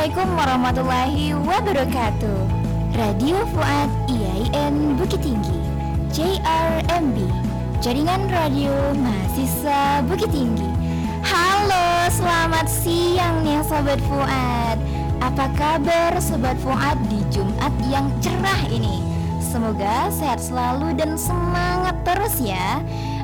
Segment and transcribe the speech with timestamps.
[0.00, 2.38] Assalamualaikum warahmatullahi wabarakatuh.
[2.96, 5.60] Radio Fuad IAIN Bukit Tinggi
[6.16, 7.20] JRMB
[7.84, 10.64] Jaringan Radio Mahasiswa Bukit Tinggi.
[11.20, 14.80] Halo, selamat siang nih Sobat Fuad.
[15.20, 19.04] Apa kabar Sobat Fuad di Jumat yang cerah ini?
[19.36, 22.80] Semoga sehat selalu dan semangat terus ya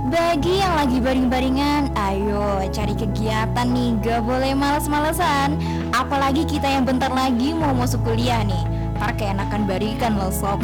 [0.07, 5.59] bagi yang lagi baring-baringan, ayo cari kegiatan nih, gak boleh males-malesan.
[5.91, 8.65] Apalagi kita yang bentar lagi mau masuk kuliah nih.
[8.97, 10.63] Pakai enakan barikan loh sob.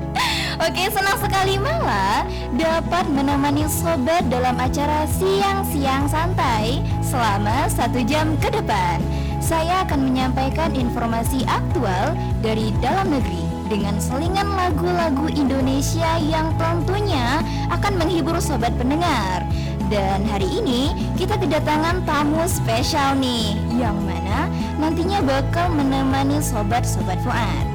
[0.66, 2.24] Oke senang sekali malah
[2.56, 9.02] dapat menemani sobat dalam acara siang-siang santai selama satu jam ke depan.
[9.42, 17.98] Saya akan menyampaikan informasi aktual dari dalam negeri dengan selingan lagu-lagu Indonesia yang tentunya akan
[17.98, 19.42] menghibur sobat pendengar.
[19.86, 24.50] Dan hari ini kita kedatangan tamu spesial nih Yang mana
[24.82, 27.66] nantinya bakal menemani sobat-sobat Fuad.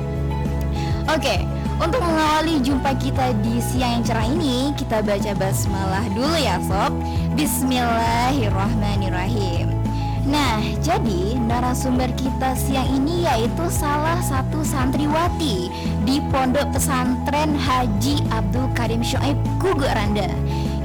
[1.07, 1.47] Oke,
[1.79, 6.91] untuk mengawali jumpa kita di siang yang cerah ini Kita baca basmalah dulu ya sob.
[7.39, 9.80] Bismillahirrahmanirrahim
[10.21, 15.73] Nah, jadi narasumber kita siang ini yaitu salah satu santriwati
[16.05, 20.29] di Pondok Pesantren Haji Abdul Karim Shoaib Gugu Randa.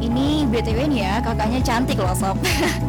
[0.01, 2.41] Ini BTW nih ya, kakaknya cantik loh sob.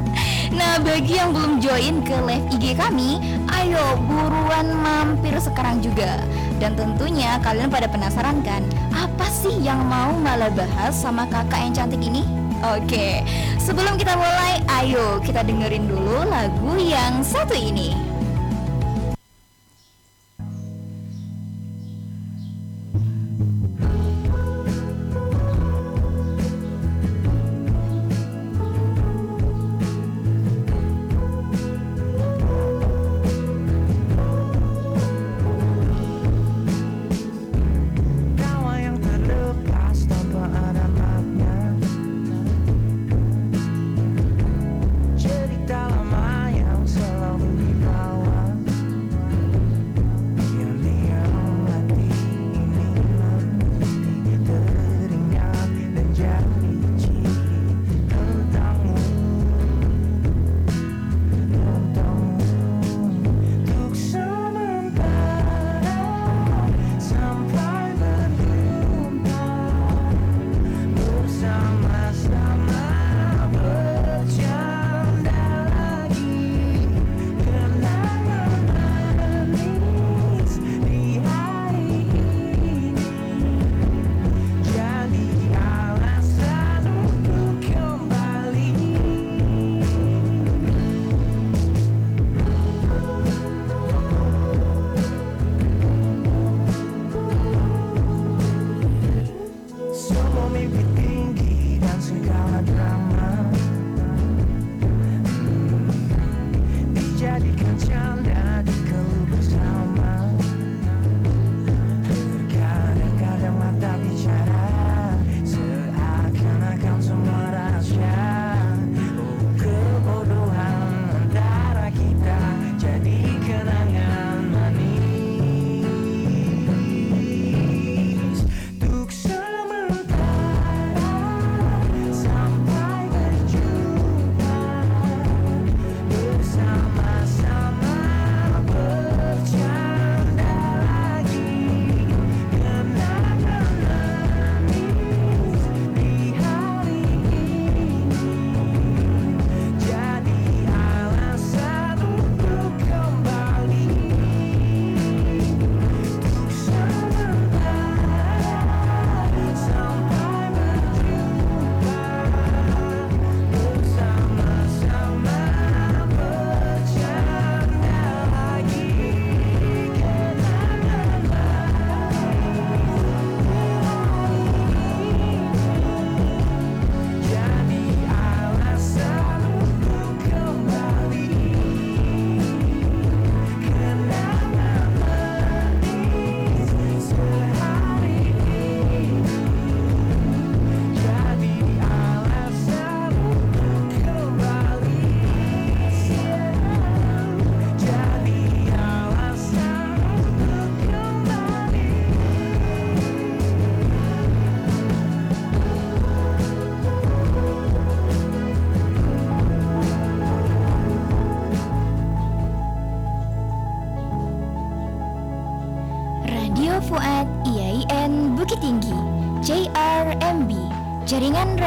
[0.60, 3.20] nah, bagi yang belum join ke live IG kami,
[3.52, 6.24] ayo buruan mampir sekarang juga.
[6.64, 8.64] Dan tentunya kalian pada penasaran kan,
[8.96, 12.24] apa sih yang mau malah bahas sama kakak yang cantik ini?
[12.66, 13.22] Oke,
[13.68, 18.07] sebelum kita mulai, ayo kita dengerin dulu lagu yang satu ini.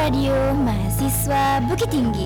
[0.01, 2.25] Radio Mahasiswa Bukit Tinggi.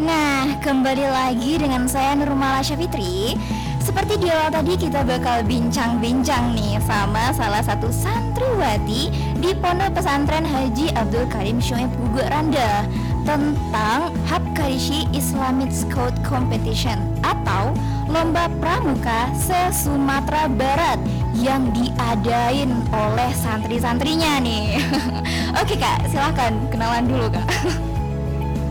[0.00, 3.36] Nah, kembali lagi dengan saya Nurmala Syafitri.
[3.84, 9.12] Seperti di awal tadi kita bakal bincang-bincang nih sama salah satu santriwati
[9.44, 12.88] di Pondok Pesantren Haji Abdul Karim Shoaib Gugur Randa
[13.28, 17.76] tentang Habkarishi Islamic Scout Competition atau
[18.08, 20.96] Lomba Pramuka se-Sumatera Barat
[21.36, 24.76] yang diadain oleh santri-santrinya nih.
[25.60, 27.46] Oke kak, silahkan kenalan dulu kak.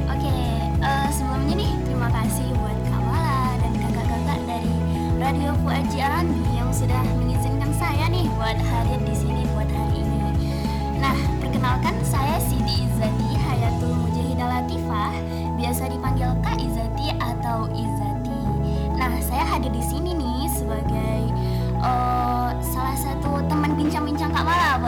[0.10, 0.34] Oke,
[0.82, 4.74] uh, sebelumnya nih terima kasih buat Kak Mala dan kakak-kakak dari
[5.18, 6.00] Radio Fuaji
[6.54, 10.20] yang sudah mengizinkan saya nih buat hadir di sini buat hari ini.
[11.02, 15.14] Nah, perkenalkan saya Sidi Izati Hayatul Mujahidah Latifah,
[15.58, 18.42] biasa dipanggil Kak Izati atau Izati.
[18.98, 20.01] Nah, saya hadir di sini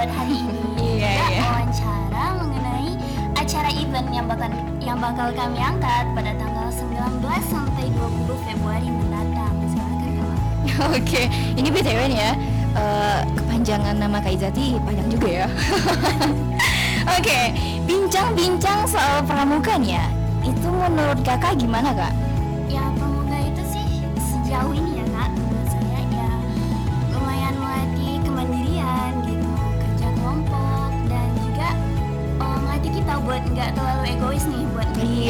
[0.03, 0.59] buat hari ini.
[1.00, 1.41] Iya, Juga iya.
[1.47, 2.91] wawancara mengenai
[3.39, 4.51] acara event yang bakal
[4.83, 9.55] yang bakal kami angkat pada tanggal 19 sampai 20 Februari mendatang.
[9.71, 10.35] Silakan Kak.
[11.00, 12.31] Oke, ini BTW nih ya
[12.75, 15.47] eh, Kepanjangan nama Kak Izati panjang juga ya
[17.15, 17.39] Oke,
[17.88, 20.05] bincang-bincang soal pramuka nih ya
[20.44, 22.11] Itu menurut kakak gimana kak?
[22.67, 23.88] Ya pramuka itu sih
[24.19, 24.92] sejauh ini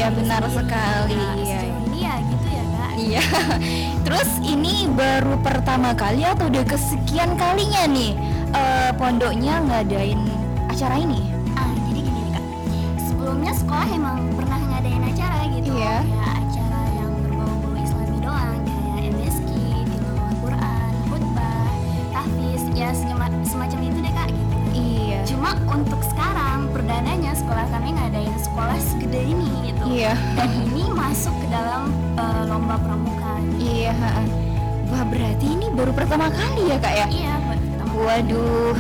[0.04, 1.60] Iya, benar sekali, Nah, iya.
[1.64, 3.24] ini ya gitu ya kak Iya
[4.06, 8.12] Terus ini baru pertama kali atau udah kesekian kalinya nih
[8.52, 10.20] eh, Pondoknya ngadain
[10.68, 11.24] acara ini?
[11.56, 12.44] Ah, jadi gini nih kak.
[13.00, 15.72] Sebelumnya sekolah emang pernah ngadain acara gitu.
[15.72, 15.96] Iya.
[16.04, 19.52] Ya acara yang berbau-bau Islami doang, kayak MSK,
[19.88, 21.72] tilawah Quran, khutbah,
[22.12, 22.92] tahfiz, ya
[23.48, 24.00] semacam itu
[25.44, 29.84] Cuma untuk sekarang perdananya sekolah kami ngadain sekolah segede ini gitu.
[29.92, 33.44] Iya Dan ini masuk ke dalam eh, lomba pramuka.
[33.60, 33.92] Iya.
[34.88, 37.06] Wah berarti ini baru pertama kali ya kak ya?
[37.12, 37.92] Iya, pertama.
[37.92, 38.78] Waduh,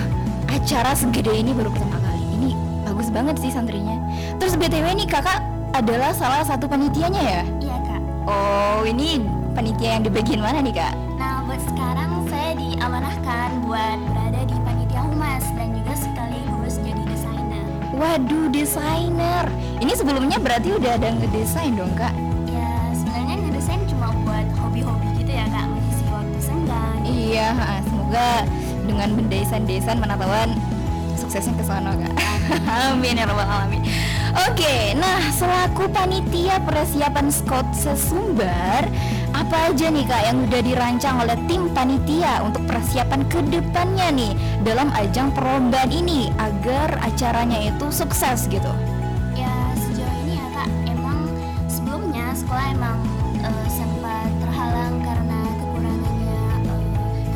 [0.47, 2.23] acara segede ini baru pertama kali.
[2.31, 2.49] Ini
[2.87, 3.99] bagus banget sih santrinya.
[4.39, 5.43] Terus BTW nih kakak
[5.75, 7.43] adalah salah satu panitianya ya?
[7.59, 8.01] Iya kak.
[8.23, 9.19] Oh, ini
[9.51, 10.95] panitia yang di bagian mana nih kak?
[11.19, 14.12] Nah, buat sekarang saya diamanahkan buat
[18.03, 19.47] Waduh, desainer.
[19.79, 22.11] Ini sebelumnya berarti udah ada ngedesain dong kak?
[22.51, 26.99] Ya, sebenarnya ngedesain cuma buat hobi-hobi gitu ya kak, mengisi waktu senggang.
[27.07, 27.55] Iya,
[27.87, 28.43] semoga
[28.83, 30.51] dengan mendesain-desain pengetahuan
[31.15, 32.11] suksesnya ke sana kak.
[32.67, 33.87] Amin ya rabbal alamin.
[34.51, 38.83] Oke, nah selaku panitia persiapan Scout sesumbar,
[39.53, 44.33] apa aja nih kak yang udah dirancang oleh tim panitia untuk persiapan ke depannya nih
[44.65, 48.73] dalam ajang perlombaan ini agar acaranya itu sukses gitu?
[49.37, 51.29] Ya, sejauh ini ya kak, emang
[51.69, 52.97] sebelumnya sekolah emang
[53.45, 56.81] eh, sempat terhalang karena kekurangannya eh,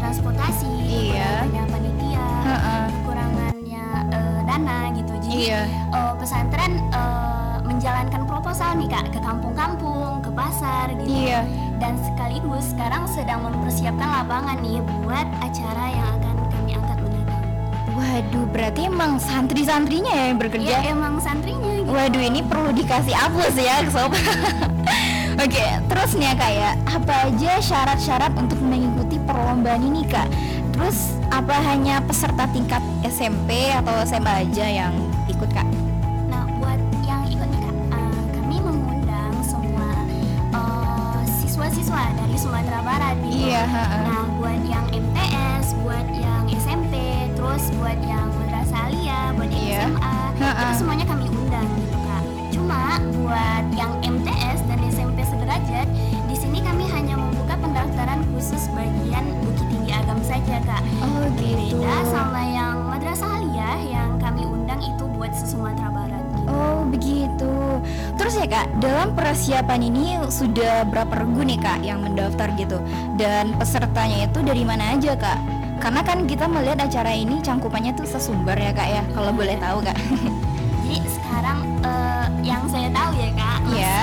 [0.02, 1.22] transportasi, Iya.
[1.22, 2.76] kekurangannya panitia, Ha-ha.
[2.98, 5.14] kekurangannya eh, dana gitu.
[5.22, 5.62] Jadi Iya.
[5.70, 11.14] eh, pesantren eh, menjalankan proposal nih kak ke kampung-kampung, ke pasar gitu.
[11.14, 11.46] Iya.
[11.78, 17.44] Dan sekaligus sekarang sedang mempersiapkan lapangan nih buat acara yang akan kami angkat mendatang.
[17.94, 20.70] Waduh, berarti emang santri-santrinya ya yang bekerja?
[20.70, 21.88] Ya emang santrinya gitu.
[21.88, 24.12] Waduh ini perlu dikasih aplaus ya sob
[25.38, 30.28] Oke terus nih ya kak ya Apa aja syarat-syarat untuk mengikuti perlombaan ini kak
[30.76, 34.94] Terus apa hanya peserta tingkat SMP atau SMA aja yang
[41.78, 43.54] siswa-siswa dari Sumatera Barat gitu.
[43.54, 43.64] Iya.
[43.70, 46.94] Nah, buat yang MTS, buat yang SMP,
[47.38, 49.80] terus buat yang madrasah alia, buat yang Iya.
[49.86, 50.62] SMA, Ha-ha.
[50.66, 52.24] itu semuanya kami undang gitu kak.
[52.50, 52.82] Cuma
[53.22, 55.88] buat yang MTS dan SMP sederajat,
[56.26, 60.82] di sini kami hanya membuka pendaftaran khusus bagian Bukit Tinggi Agam saja kak.
[60.98, 66.07] Oh gitu Beda sama yang madrasah aliyah yang kami undang itu buat se-Sumatera Barat.
[66.48, 67.52] Oh begitu
[68.16, 72.80] Terus ya kak dalam persiapan ini sudah berapa regu nih kak yang mendaftar gitu
[73.14, 75.40] Dan pesertanya itu dari mana aja kak?
[75.78, 79.84] Karena kan kita melihat acara ini cangkupannya tuh sesumbar ya kak ya Kalau boleh tahu
[79.84, 79.98] kak
[80.88, 84.00] Jadi sekarang eh, yang saya tahu ya kak masih Iya.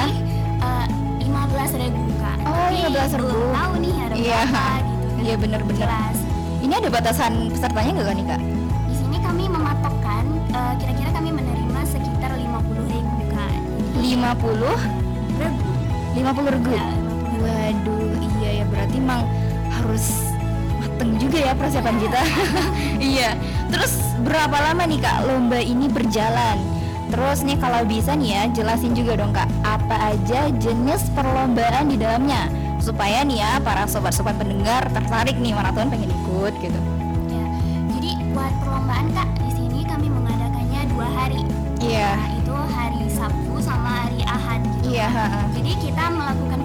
[1.19, 2.37] lima belas ribu kak.
[2.45, 3.17] Oh, Tapi 15.000.
[3.17, 4.41] Belum tahu nih ada Iya.
[4.45, 5.17] berapa gitu kan.
[5.19, 5.81] Iya, bener-bener.
[5.81, 6.17] Jelas.
[6.61, 8.41] Ini ada batasan pesertanya nggak kan nih kak?
[8.85, 11.14] Di sini kami mematokkan eh, kira-kira kami menerima
[14.05, 15.69] 50 Ribu.
[16.15, 17.41] 50 regu Ya, 50.000.
[17.45, 19.23] Waduh iya ya berarti emang
[19.73, 20.05] harus
[20.79, 22.21] mateng juga ya persiapan kita.
[23.17, 23.31] iya.
[23.73, 26.61] Terus berapa lama nih kak lomba ini berjalan?
[27.09, 31.97] Terus nih kalau bisa nih ya jelasin juga dong kak apa aja jenis perlombaan di
[32.01, 32.49] dalamnya
[32.81, 36.81] supaya nih ya para sobat-sobat pendengar tertarik nih maraton pengen ikut gitu.
[37.33, 37.45] Ya,
[37.97, 41.43] jadi buat perlombaan kak di sini kami mengadakannya dua hari.
[41.81, 42.11] Iya.
[42.17, 42.24] Nah,
[44.95, 45.11] Iya.
[45.51, 46.64] Jadi kita melakukan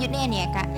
[0.00, 0.68] selanjutnya nih ya kak.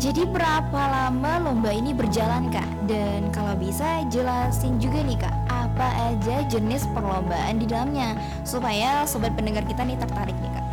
[0.00, 2.64] Jadi berapa lama lomba ini berjalan kak?
[2.88, 8.16] Dan kalau bisa jelasin juga nih kak, apa aja jenis perlombaan di dalamnya
[8.48, 10.64] supaya sobat pendengar kita nih tertarik nih kak.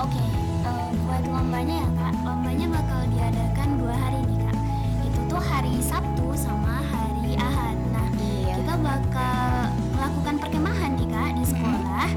[0.00, 0.24] Oke,
[0.64, 4.56] eh, buat lombanya ya kak, lombanya bakal diadakan dua hari nih kak.
[5.04, 7.76] Itu tuh hari Sabtu sama hari Ahad.
[7.92, 8.56] Nah, Iya.
[8.56, 9.44] kita bakal
[9.92, 12.08] melakukan perkemahan nih kak di sekolah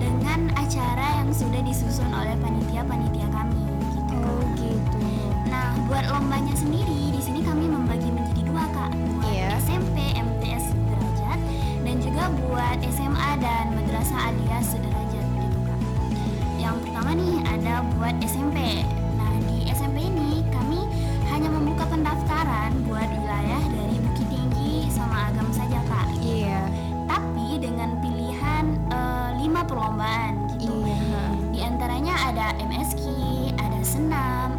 [0.00, 3.28] dengan acara yang sudah disusun oleh panitia-panitia
[5.92, 9.60] buat lombanya sendiri di sini kami membagi menjadi dua kak, buat Iya.
[9.60, 11.38] SMP MTS sederajat
[11.84, 15.80] dan juga buat SMA dan Madrasah Aliyah sederajat gitu kak.
[16.56, 18.88] Yang pertama nih ada buat SMP.
[19.20, 20.80] Nah di SMP ini kami
[21.28, 26.08] hanya membuka pendaftaran buat wilayah dari Bukit Tinggi sama Agam saja kak.
[26.24, 26.72] Iya.
[27.04, 30.72] Tapi dengan pilihan eh, lima perlombaan gitu.
[30.88, 31.36] Iya.
[31.52, 33.04] Di antaranya ada MSK,
[33.60, 34.56] ada senam,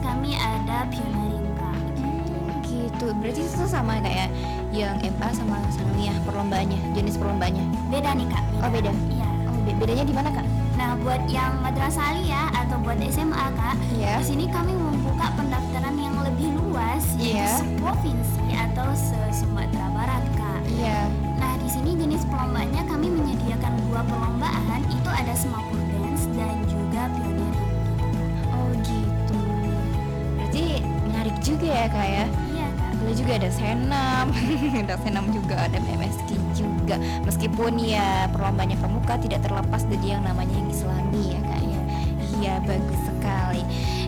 [0.00, 1.76] kami ada pioneering kak.
[2.00, 3.06] Hmm, gitu.
[3.20, 4.32] Berarti itu sama kayak
[4.72, 7.64] yang MA sama sanawiyah perlombaannya, jenis perlombaannya.
[7.92, 8.42] Beda nih kak.
[8.58, 8.90] Oh, beda.
[9.12, 9.28] Iya.
[9.44, 10.46] Oh, be- bedanya di mana kak?
[10.74, 14.18] Nah buat yang madrasah aliyah atau buat SMA kak, Iya.
[14.18, 17.46] di sini kami membuka pendaftaran yang lebih luas, Iya.
[17.46, 20.60] yaitu seprovinsi atau se Sumatera Barat kak.
[20.66, 21.06] Iya.
[21.38, 27.06] Nah di sini jenis perlombaannya kami menyediakan dua perlombaan, itu ada semapur dance dan juga
[27.14, 27.53] pioneering.
[31.84, 32.24] Ya kak ya.
[32.56, 32.90] Iya kak.
[33.04, 34.26] Ada juga ada senam,
[34.82, 36.96] ada senam juga, ada MSK juga.
[37.28, 41.80] Meskipun ya perlombaannya pramuka tidak terlepas dari yang namanya yang Islami ya kak ya.
[42.40, 43.62] Iya bagus sekali.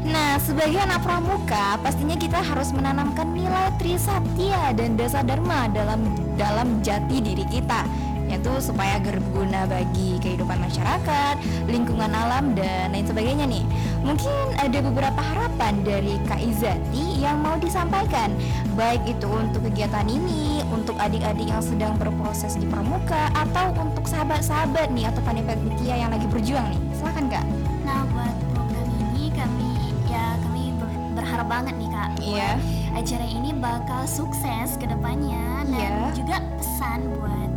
[0.09, 6.00] Nah sebagai anak pramuka pastinya kita harus menanamkan nilai trisatya dan dasa dharma dalam
[6.40, 7.85] dalam jati diri kita
[8.26, 11.38] yaitu supaya berguna bagi kehidupan masyarakat,
[11.71, 13.62] lingkungan alam dan lain sebagainya nih.
[14.06, 18.30] Mungkin ada beberapa harapan dari Kak Izati yang mau disampaikan,
[18.78, 24.94] baik itu untuk kegiatan ini, untuk adik-adik yang sedang berproses di pramuka atau untuk sahabat-sahabat
[24.94, 26.80] nih atau panitia yang lagi berjuang nih.
[26.94, 27.44] Silakan Kak.
[27.82, 29.70] Nah buat program ini kami
[30.06, 32.10] ya kami ber- berharap banget nih kak.
[32.22, 32.50] Iya.
[32.96, 36.16] acara ini bakal sukses ke depannya dan Iya.
[36.16, 37.50] juga pesan buat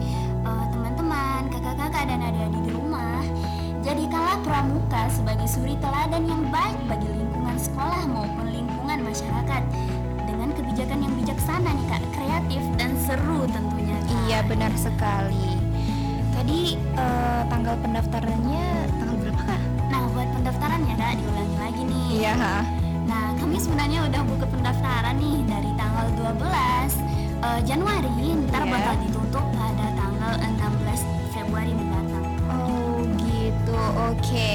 [0.43, 2.78] uh, teman-teman, kakak-kakak dan adik-adik di.
[3.79, 9.63] Jadikanlah pramuka sebagai suri teladan yang baik bagi lingkungan sekolah maupun lingkungan masyarakat
[10.27, 13.95] dengan kebijakan yang bijaksana nih kak, kreatif dan seru tentunya.
[14.03, 14.11] Kak.
[14.27, 15.55] Iya benar sekali.
[16.35, 18.65] Tadi eh, tanggal pendaftarannya
[18.99, 19.61] tanggal berapa Kak?
[19.89, 22.07] Nah buat pendaftaran ya kak diulangi lagi nih.
[22.19, 22.33] Iya.
[23.09, 26.93] Nah, kami sebenarnya udah buka pendaftaran nih dari tanggal 12
[27.41, 28.11] eh, Januari,
[28.45, 28.71] ntar Iya.
[28.75, 29.88] bakal ditutup pada
[34.11, 34.51] oke.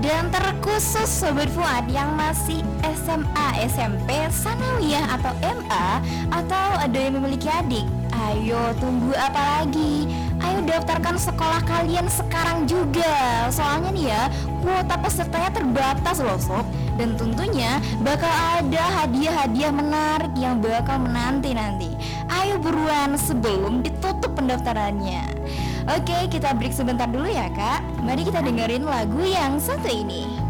[0.00, 6.00] Dan terkhusus Sobat Fuad yang masih SMA, SMP, Sanawiyah atau MA
[6.32, 7.84] Atau ada yang memiliki adik?
[8.16, 10.08] Ayo tunggu apa lagi?
[10.40, 13.44] Ayo daftarkan sekolah kalian sekarang juga.
[13.52, 14.22] Soalnya nih ya
[14.64, 16.64] kuota pesertanya terbatas loh sob.
[16.96, 21.92] Dan tentunya bakal ada hadiah-hadiah menarik yang bakal menanti nanti.
[22.28, 25.39] Ayo buruan sebelum ditutup pendaftarannya
[25.90, 27.82] Oke, kita break sebentar dulu ya, Kak.
[28.06, 30.49] Mari kita dengerin lagu yang satu ini.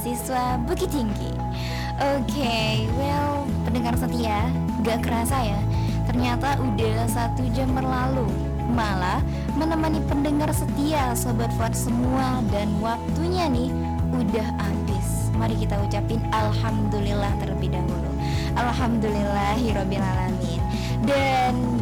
[0.04, 1.32] mahasiswa Bukit Tinggi.
[1.96, 4.52] Oke, okay, well pendengar setia,
[4.84, 5.60] gak kerasa ya,
[6.04, 8.28] ternyata udah satu jam berlalu.
[8.68, 9.24] Malah
[9.56, 13.72] menemani pendengar setia Sobat Fuad semua dan waktunya nih
[14.12, 15.32] udah habis.
[15.40, 18.10] Mari kita ucapin Alhamdulillah terlebih dahulu.
[18.60, 20.60] Alhamdulillah, Alamin.
[21.08, 21.80] Dan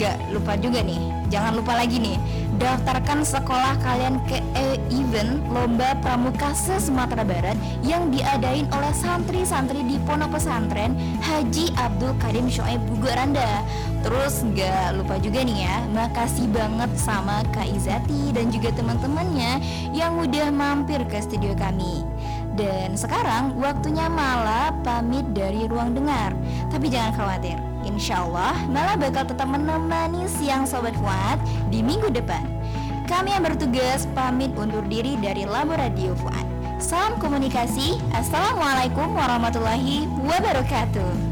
[0.00, 1.20] gak lupa juga nih.
[1.30, 2.18] Jangan lupa lagi nih
[2.58, 4.42] Daftarkan sekolah kalian ke
[4.90, 7.54] event Lomba Pramuka se-Sumatera Barat
[7.86, 13.62] Yang diadain oleh santri-santri di Pondok Pesantren Haji Abdul Karim Shoaib Bugoranda.
[14.02, 19.62] Terus gak lupa juga nih ya Makasih banget sama Kak Izati dan juga teman-temannya
[19.94, 22.02] Yang udah mampir ke studio kami.
[22.58, 26.34] Dan sekarang waktunya Mala pamit dari ruang dengar.
[26.74, 32.46] Tapi jangan khawatir Insya Allah Mala bakal tetap menemani siang Sobat Fuad di minggu depan.
[33.10, 36.46] Kami yang bertugas pamit undur diri dari Labo Radio Fuad
[36.78, 41.29] Salam komunikasi Assalamualaikum warahmatullahi wabarakatuh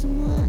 [0.00, 0.39] someone